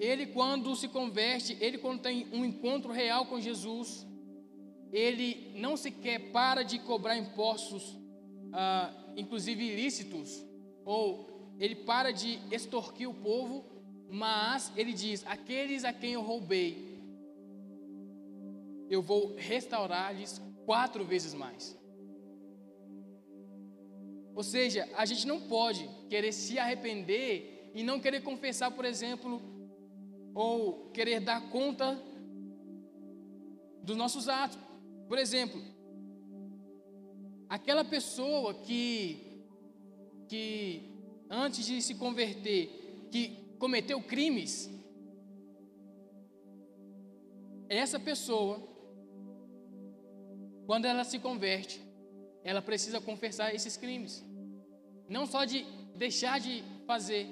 [0.00, 4.04] Ele, quando se converte, ele, quando tem um encontro real com Jesus,
[4.92, 7.96] ele não sequer para de cobrar impostos,
[8.52, 10.44] ah, inclusive ilícitos,
[10.84, 13.64] ou ele para de extorquir o povo,
[14.10, 16.94] mas ele diz: aqueles a quem eu roubei,
[18.88, 21.76] eu vou restaurar-lhes quatro vezes mais.
[24.34, 29.40] Ou seja, a gente não pode querer se arrepender e não querer confessar, por exemplo,
[30.34, 32.00] ou querer dar conta
[33.82, 34.58] dos nossos atos.
[35.14, 35.62] Por exemplo,
[37.48, 39.46] aquela pessoa que,
[40.28, 40.90] que
[41.30, 44.68] antes de se converter, que cometeu crimes,
[47.68, 48.60] essa pessoa,
[50.66, 51.80] quando ela se converte,
[52.42, 54.20] ela precisa confessar esses crimes.
[55.08, 57.28] Não só de deixar de fazer.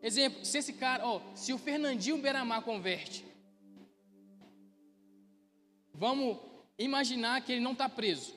[0.00, 3.24] Exemplo, se esse cara, ó, se o Fernandinho Beramar converte,
[5.92, 6.49] vamos
[6.84, 8.34] imaginar que ele não está preso.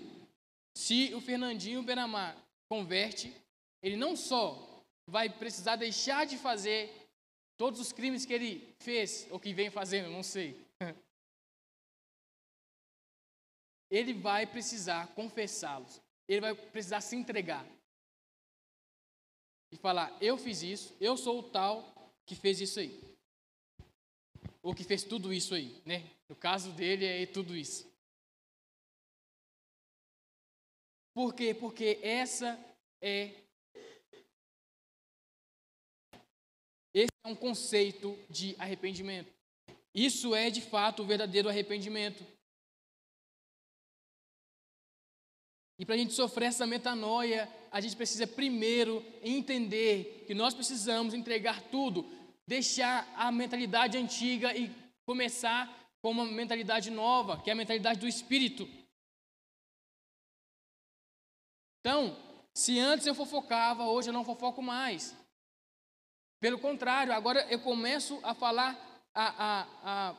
[0.75, 2.38] Se o Fernandinho Beramar
[2.69, 3.34] converte,
[3.82, 6.91] ele não só vai precisar deixar de fazer
[7.58, 10.60] todos os crimes que ele fez, ou que vem fazendo, não sei.
[13.89, 16.01] Ele vai precisar confessá-los.
[16.27, 17.63] Ele vai precisar se entregar.
[19.71, 21.93] E falar: Eu fiz isso, eu sou o tal
[22.25, 22.99] que fez isso aí.
[24.63, 26.10] Ou que fez tudo isso aí, né?
[26.27, 27.92] No caso dele é tudo isso.
[31.13, 31.54] Por quê?
[31.54, 32.60] Porque essa
[33.02, 33.32] é
[36.93, 39.32] esse é um conceito de arrependimento.
[39.93, 42.26] Isso é de fato o verdadeiro arrependimento.
[45.80, 51.13] E para a gente sofrer essa metanoia, a gente precisa primeiro entender que nós precisamos
[51.13, 52.10] entregar tudo.
[52.47, 54.69] deixar a mentalidade antiga e
[55.06, 58.67] começar com uma mentalidade nova, que é a mentalidade do espírito.
[61.83, 62.15] Então,
[62.53, 65.13] se antes eu fofocava, hoje eu não fofoco mais.
[66.39, 68.71] Pelo contrário, agora eu começo a falar
[69.13, 70.15] a, a, a,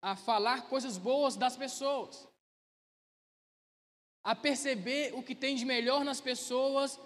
[0.00, 2.26] a falar coisas boas das pessoas,
[4.24, 6.98] a perceber o que tem de melhor nas pessoas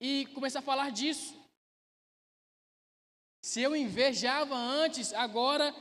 [0.00, 1.38] e começar a falar disso.
[3.42, 5.74] Se eu invejava antes, agora,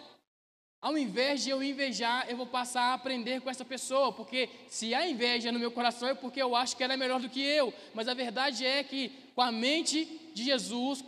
[0.84, 4.94] ao invés de eu invejar, eu vou passar a aprender com essa pessoa, porque se
[4.94, 7.42] há inveja no meu coração é porque eu acho que ela é melhor do que
[7.42, 11.02] eu, mas a verdade é que com a mente de Jesus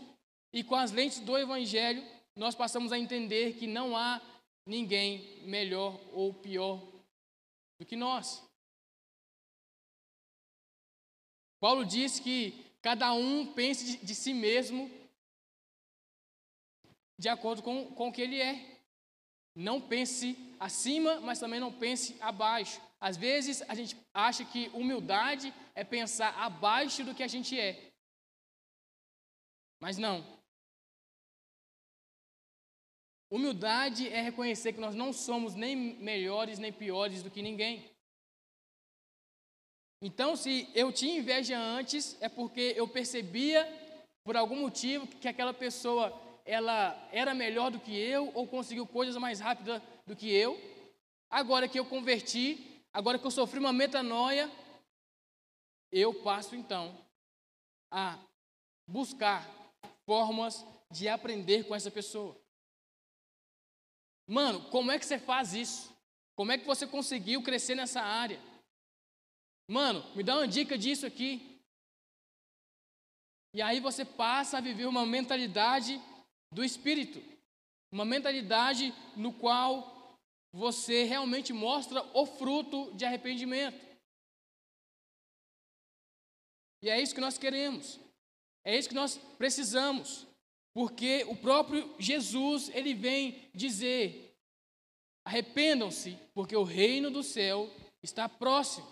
[0.53, 2.01] e com as lentes do Evangelho,
[2.37, 4.21] nós passamos a entender que não há
[4.65, 6.81] ninguém melhor ou pior
[7.77, 8.41] do que nós.
[11.59, 14.89] Paulo diz que cada um pense de, de si mesmo
[17.19, 18.74] de acordo com, com o que ele é.
[19.55, 22.81] Não pense acima, mas também não pense abaixo.
[22.99, 27.91] Às vezes a gente acha que humildade é pensar abaixo do que a gente é.
[29.79, 30.25] Mas não.
[33.31, 37.89] Humildade é reconhecer que nós não somos nem melhores nem piores do que ninguém.
[40.01, 43.65] Então, se eu tinha inveja antes, é porque eu percebia,
[44.23, 46.11] por algum motivo, que aquela pessoa
[46.45, 50.55] ela era melhor do que eu ou conseguiu coisas mais rápidas do que eu.
[51.29, 54.49] Agora que eu converti, agora que eu sofri uma metanoia,
[55.91, 56.95] eu passo então
[57.91, 58.19] a
[58.87, 59.49] buscar
[60.05, 62.39] formas de aprender com essa pessoa.
[64.27, 65.91] Mano, como é que você faz isso?
[66.35, 68.39] Como é que você conseguiu crescer nessa área?
[69.67, 71.59] Mano, me dá uma dica disso aqui.
[73.53, 75.99] E aí você passa a viver uma mentalidade
[76.55, 77.21] do espírito,
[77.91, 80.17] uma mentalidade no qual
[80.53, 83.85] você realmente mostra o fruto de arrependimento.
[86.81, 87.99] E é isso que nós queremos.
[88.63, 90.25] É isso que nós precisamos.
[90.73, 94.33] Porque o próprio Jesus, ele vem dizer:
[95.25, 97.69] arrependam-se, porque o reino do céu
[98.01, 98.87] está próximo.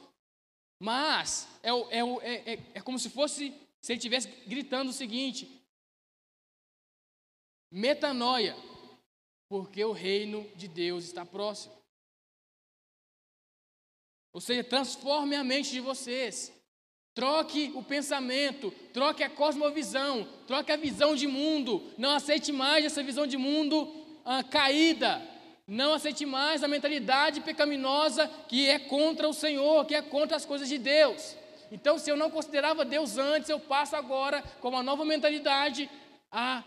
[0.82, 5.63] Mas é, é, é, é, como se fosse, se ele estivesse gritando o seguinte:
[7.76, 8.56] Metanoia,
[9.50, 11.74] porque o reino de Deus está próximo.
[14.32, 16.54] Ou seja, transforme a mente de vocês.
[17.16, 21.92] Troque o pensamento, troque a cosmovisão, troque a visão de mundo.
[21.98, 23.92] Não aceite mais essa visão de mundo
[24.24, 25.20] ah, caída.
[25.66, 30.46] Não aceite mais a mentalidade pecaminosa que é contra o Senhor, que é contra as
[30.46, 31.36] coisas de Deus.
[31.72, 35.90] Então, se eu não considerava Deus antes, eu passo agora, com uma nova mentalidade,
[36.32, 36.64] a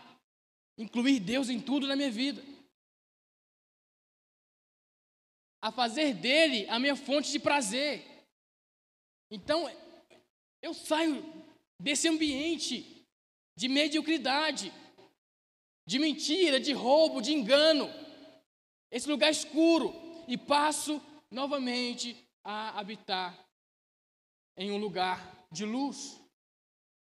[0.77, 2.41] incluir Deus em tudo na minha vida,
[5.61, 8.05] a fazer dele a minha fonte de prazer.
[9.31, 9.65] Então,
[10.61, 11.23] eu saio
[11.81, 13.03] desse ambiente
[13.57, 14.71] de mediocridade,
[15.87, 17.87] de mentira, de roubo, de engano,
[18.91, 19.93] esse lugar escuro,
[20.27, 23.37] e passo novamente a habitar
[24.57, 26.21] em um lugar de luz.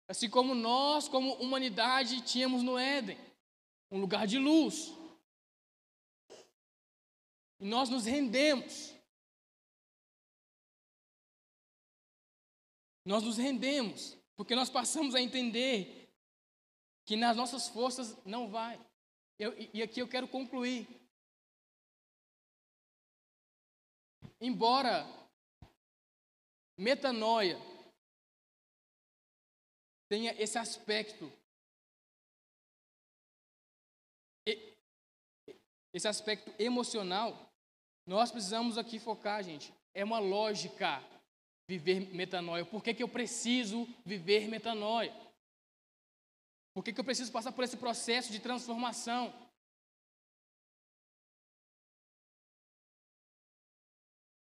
[0.08, 3.31] Assim como nós, como humanidade, tínhamos no Éden
[3.92, 4.90] um lugar de luz.
[7.60, 8.90] E nós nos rendemos.
[13.04, 16.10] Nós nos rendemos, porque nós passamos a entender
[17.04, 18.80] que nas nossas forças não vai.
[19.38, 20.88] Eu, e aqui eu quero concluir.
[24.40, 25.04] Embora
[26.78, 27.58] metanoia
[30.08, 31.30] tenha esse aspecto
[35.92, 37.52] esse aspecto emocional,
[38.06, 39.72] nós precisamos aqui focar, gente.
[39.94, 41.02] É uma lógica
[41.68, 42.64] viver metanoia.
[42.64, 45.14] Por que, que eu preciso viver metanoia?
[46.74, 49.32] Por que, que eu preciso passar por esse processo de transformação?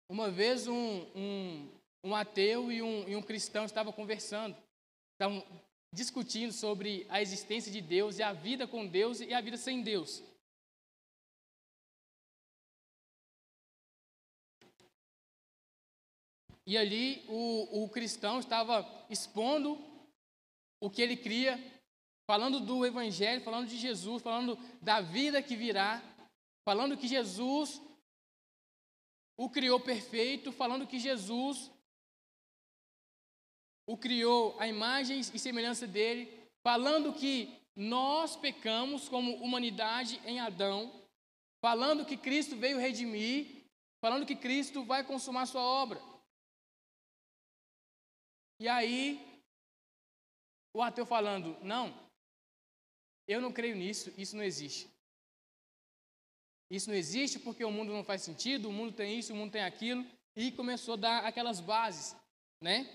[0.09, 1.69] Uma vez um, um,
[2.03, 4.55] um ateu e um, e um cristão estavam conversando,
[5.13, 5.45] estavam
[5.93, 9.81] discutindo sobre a existência de Deus e a vida com Deus e a vida sem
[9.81, 10.23] Deus.
[16.65, 19.79] E ali o, o cristão estava expondo
[20.79, 21.59] o que ele cria,
[22.27, 26.01] falando do Evangelho, falando de Jesus, falando da vida que virá,
[26.63, 27.81] falando que Jesus
[29.37, 31.71] o criou perfeito, falando que Jesus
[33.87, 36.31] o criou a imagem e semelhança dele,
[36.63, 40.91] falando que nós pecamos como humanidade em Adão,
[41.59, 43.65] falando que Cristo veio redimir,
[43.99, 46.10] falando que Cristo vai consumar sua obra.
[48.61, 49.19] E aí,
[50.71, 51.91] o ateu falando: não,
[53.27, 54.87] eu não creio nisso, isso não existe.
[56.69, 59.51] Isso não existe porque o mundo não faz sentido, o mundo tem isso, o mundo
[59.51, 60.05] tem aquilo,
[60.35, 62.15] e começou a dar aquelas bases,
[62.61, 62.85] né?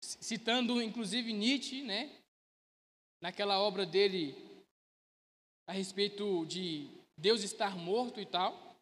[0.00, 2.22] Citando inclusive Nietzsche, né?
[3.20, 4.36] Naquela obra dele
[5.68, 6.88] a respeito de
[7.18, 8.76] Deus estar morto e tal.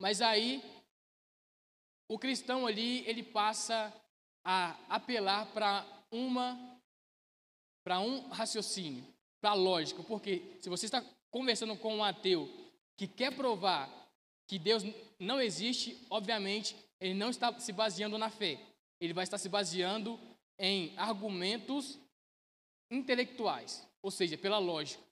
[0.00, 0.60] Mas aí
[2.08, 3.92] o cristão ali, ele passa
[4.44, 6.76] a apelar para uma
[7.84, 9.06] para um raciocínio,
[9.40, 12.46] para lógica, porque se você está conversando com um ateu
[12.96, 13.88] que quer provar
[14.46, 14.82] que Deus
[15.18, 18.58] não existe, obviamente, ele não está se baseando na fé.
[19.00, 20.18] Ele vai estar se baseando
[20.58, 21.98] em argumentos
[22.90, 25.02] intelectuais, ou seja, pela lógica.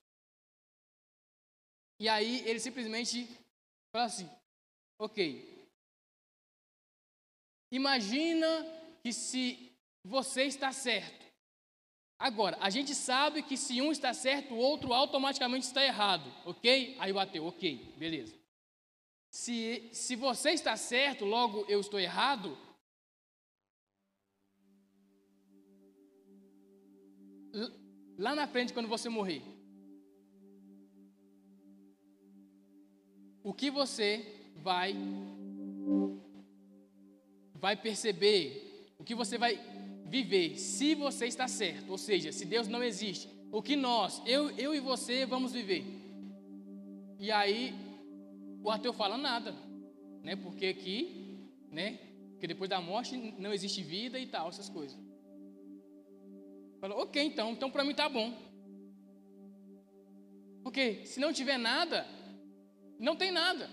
[1.99, 3.29] E aí ele simplesmente
[3.93, 4.29] fala assim:
[4.99, 5.56] ok,
[7.71, 8.67] imagina
[9.03, 9.73] que se
[10.05, 11.27] você está certo,
[12.19, 16.97] Agora, a gente sabe que se um está certo, o outro automaticamente está errado, ok?
[16.99, 18.35] Aí o ateu, ok, beleza.
[19.31, 22.57] Se, se você está certo, logo eu estou errado.
[28.19, 29.43] Lá na frente, quando você morrer,
[33.43, 34.95] o que você vai
[37.61, 39.59] vai perceber, o que você vai
[40.05, 44.51] viver se você está certo, ou seja, se Deus não existe, o que nós, eu,
[44.51, 45.85] eu e você, vamos viver.
[47.19, 47.75] E aí
[48.63, 49.55] o ateu fala nada,
[50.23, 50.37] né?
[50.37, 51.99] Porque aqui, né?
[52.33, 54.99] Porque depois da morte não existe vida e tal, essas coisas.
[56.81, 58.35] Fala, ok, então, então para mim tá bom.
[60.63, 62.07] Porque se não tiver nada,
[62.99, 63.71] não tem nada.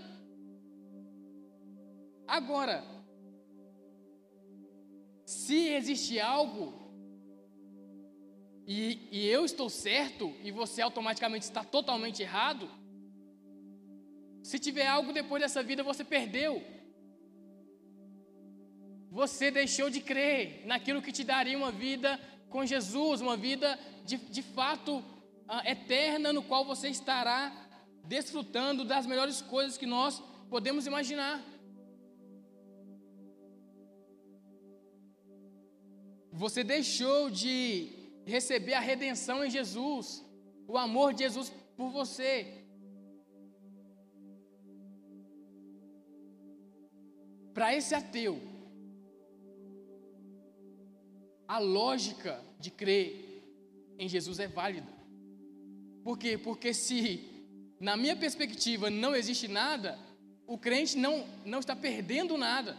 [2.28, 2.93] Agora,
[5.26, 6.84] se existe algo
[8.66, 12.70] e, e, eu estou certo e você automaticamente está totalmente errado,
[14.42, 16.64] se tiver algo depois dessa vida, você perdeu.
[19.10, 22.20] Você deixou de crer naquilo que te daria uma vida
[22.50, 27.52] com Jesus, uma vida de, de fato uh, eterna, no qual você estará
[28.06, 31.42] desfrutando das melhores coisas que nós podemos imaginar.
[36.34, 37.90] Você deixou de
[38.26, 40.26] receber a redenção em Jesus,
[40.68, 42.66] o amor de Jesus por você.
[47.54, 48.42] Para esse ateu,
[51.48, 53.44] a lógica de crer
[54.00, 54.92] em Jesus é válida.
[56.04, 56.36] Por quê?
[56.36, 57.30] Porque se,
[57.80, 60.00] na minha perspectiva, não existe nada,
[60.48, 62.76] o crente não, não está perdendo nada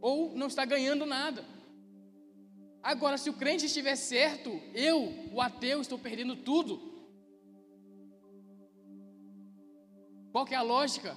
[0.00, 1.44] ou não está ganhando nada.
[2.82, 6.80] Agora, se o crente estiver certo, eu, o ateu, estou perdendo tudo.
[10.32, 11.16] Qual que é a lógica?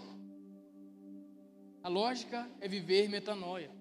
[1.84, 3.72] A lógica é viver metanoia.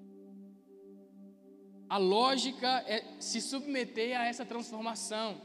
[1.88, 5.40] A lógica é se submeter a essa transformação.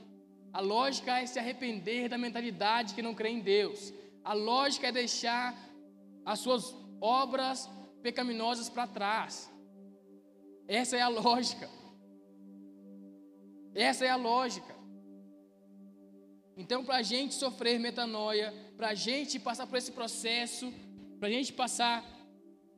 [0.54, 3.94] A lógica é se arrepender da mentalidade que não crê em Deus.
[4.24, 5.58] A lógica é deixar
[6.24, 7.70] as suas obras
[8.06, 9.52] pecaminosas para trás.
[10.68, 11.68] Essa é a lógica.
[13.74, 14.76] Essa é a lógica.
[16.56, 20.72] Então, para a gente sofrer metanoia, para a gente passar por esse processo,
[21.20, 22.06] para a gente passar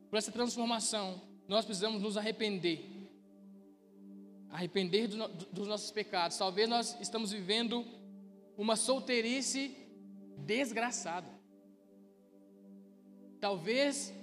[0.08, 2.78] por essa transformação, nós precisamos nos arrepender.
[4.48, 6.38] Arrepender do, do, dos nossos pecados.
[6.38, 7.84] Talvez nós estamos vivendo
[8.56, 9.76] uma solteirice
[10.38, 11.28] desgraçada.
[13.38, 14.17] Talvez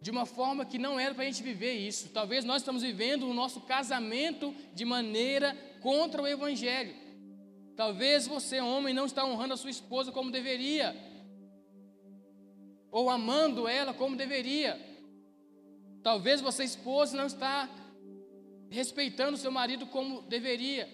[0.00, 2.10] de uma forma que não era para a gente viver isso.
[2.10, 6.94] Talvez nós estamos vivendo o nosso casamento de maneira contra o Evangelho.
[7.76, 10.96] Talvez você, homem, não está honrando a sua esposa como deveria,
[12.90, 14.78] ou amando ela como deveria.
[16.02, 17.68] Talvez você, esposa, não está
[18.70, 20.88] respeitando seu marido como deveria.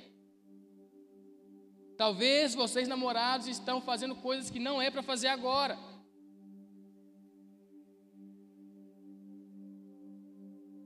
[1.97, 5.79] Talvez vocês, namorados, estão fazendo coisas que não é para fazer agora.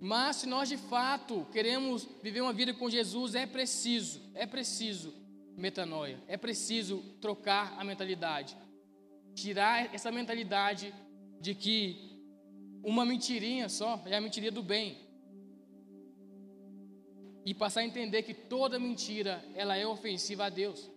[0.01, 5.13] Mas se nós de fato queremos viver uma vida com Jesus, é preciso, é preciso
[5.57, 8.57] metanoia, é preciso trocar a mentalidade.
[9.35, 10.95] Tirar essa mentalidade
[11.41, 12.21] de que
[12.83, 15.09] uma mentirinha só é a mentirinha do bem.
[17.49, 20.91] e passar a entender que toda mentira ela é ofensiva a Deus.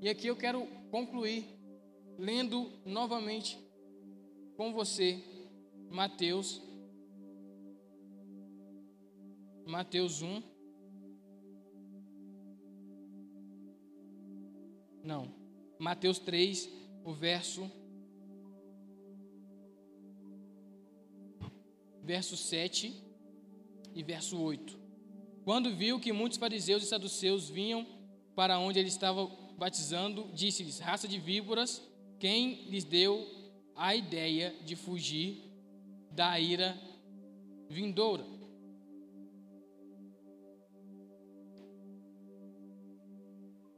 [0.00, 1.46] E aqui eu quero concluir
[2.18, 3.58] lendo novamente
[4.56, 5.22] com você
[5.90, 6.62] Mateus
[9.66, 10.50] Mateus 1
[15.02, 15.32] Não.
[15.78, 16.68] Mateus 3,
[17.04, 17.70] o verso
[22.02, 22.94] verso 7
[23.94, 24.78] e verso 8.
[25.44, 27.86] Quando viu que muitos fariseus e saduceus vinham
[28.34, 29.26] para onde ele estava
[29.60, 31.82] batizando, disse-lhes: Raça de víboras,
[32.18, 33.28] quem lhes deu
[33.76, 35.44] a ideia de fugir
[36.10, 36.80] da ira
[37.68, 38.24] vindoura?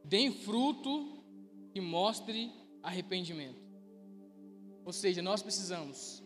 [0.05, 1.25] Deem fruto
[1.73, 3.61] que mostre arrependimento.
[4.85, 6.23] Ou seja, nós precisamos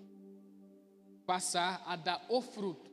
[1.24, 2.90] passar a dar o fruto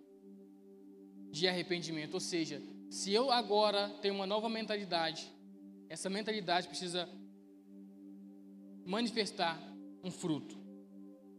[1.29, 2.13] de arrependimento.
[2.13, 5.32] Ou seja, se eu agora tenho uma nova mentalidade,
[5.93, 7.07] essa mentalidade precisa
[8.83, 9.61] manifestar
[10.03, 10.57] um fruto,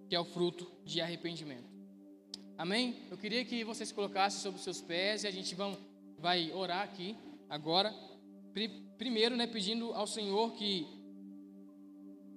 [0.08, 1.68] que é o fruto de arrependimento.
[2.56, 3.02] Amém?
[3.10, 5.76] Eu queria que vocês colocassem sobre os seus pés e a gente vão,
[6.20, 7.16] vai orar aqui
[7.50, 7.92] agora.
[8.96, 10.86] Primeiro, né, pedindo ao Senhor que,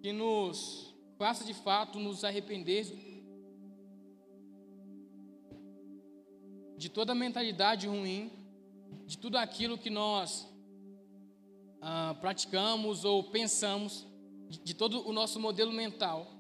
[0.02, 2.84] que nos faça de fato nos arrepender
[6.80, 8.32] de toda mentalidade ruim,
[9.06, 10.57] de tudo aquilo que nós
[11.82, 14.08] ah, praticamos ou pensamos,
[14.50, 16.32] de, de, todo o nosso modelo mental.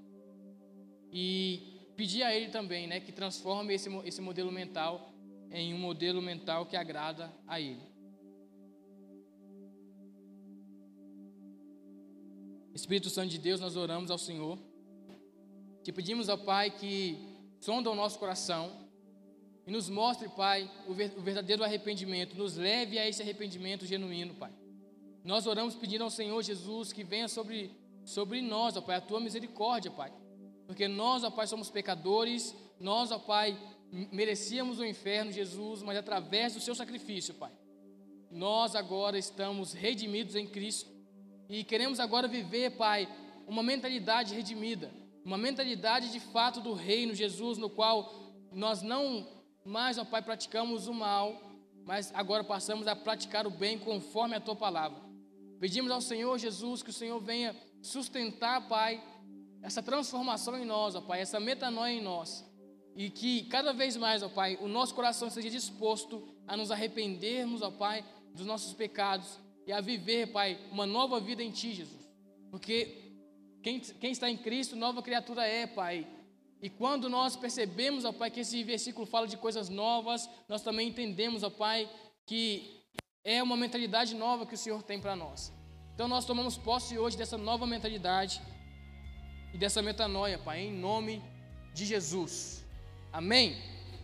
[1.11, 5.13] E pedir a Ele também né, que transforme esse, esse modelo mental
[5.51, 7.81] em um modelo mental que agrada a Ele.
[12.73, 14.59] Espírito Santo de Deus, nós oramos ao Senhor.
[15.83, 17.17] Te pedimos ao Pai que
[17.59, 18.88] sonda o nosso coração
[19.65, 22.38] e nos mostre, Pai, o verdadeiro arrependimento.
[22.38, 24.51] Nos leve a esse arrependimento genuíno, Pai.
[25.24, 27.72] Nós oramos pedindo ao Senhor Jesus que venha sobre,
[28.05, 30.11] sobre nós, ó Pai, a tua misericórdia, Pai.
[30.65, 33.57] Porque nós, ó Pai, somos pecadores, nós, ó Pai,
[34.11, 37.51] merecíamos o inferno, Jesus, mas através do seu sacrifício, Pai,
[38.30, 40.89] nós agora estamos redimidos em Cristo
[41.49, 43.07] e queremos agora viver, Pai,
[43.47, 44.91] uma mentalidade redimida,
[45.24, 48.13] uma mentalidade de fato do reino, Jesus, no qual
[48.51, 49.26] nós não
[49.68, 51.41] mas, ó Pai, praticamos o mal,
[51.84, 54.97] mas agora passamos a praticar o bem conforme a tua palavra.
[55.60, 59.03] Pedimos ao Senhor Jesus que o Senhor venha sustentar, Pai,
[59.62, 62.45] essa transformação em nós, ó Pai, essa metanoia em nós.
[62.95, 67.62] E que cada vez mais, ó Pai, o nosso coração esteja disposto a nos arrependermos,
[67.62, 72.08] ó Pai, dos nossos pecados e a viver, Pai, uma nova vida em Ti, Jesus.
[72.49, 73.14] Porque
[73.62, 76.08] quem, quem está em Cristo, nova criatura é, Pai.
[76.62, 80.88] E quando nós percebemos, ó Pai, que esse versículo fala de coisas novas, nós também
[80.88, 81.89] entendemos, ó Pai,
[82.26, 82.76] que
[83.36, 85.53] é uma mentalidade nova que o Senhor tem para nós.
[85.93, 88.41] Então nós tomamos posse hoje dessa nova mentalidade
[89.53, 91.21] e dessa metanoia, Pai, em nome
[91.73, 92.63] de Jesus.
[93.11, 93.57] Amém.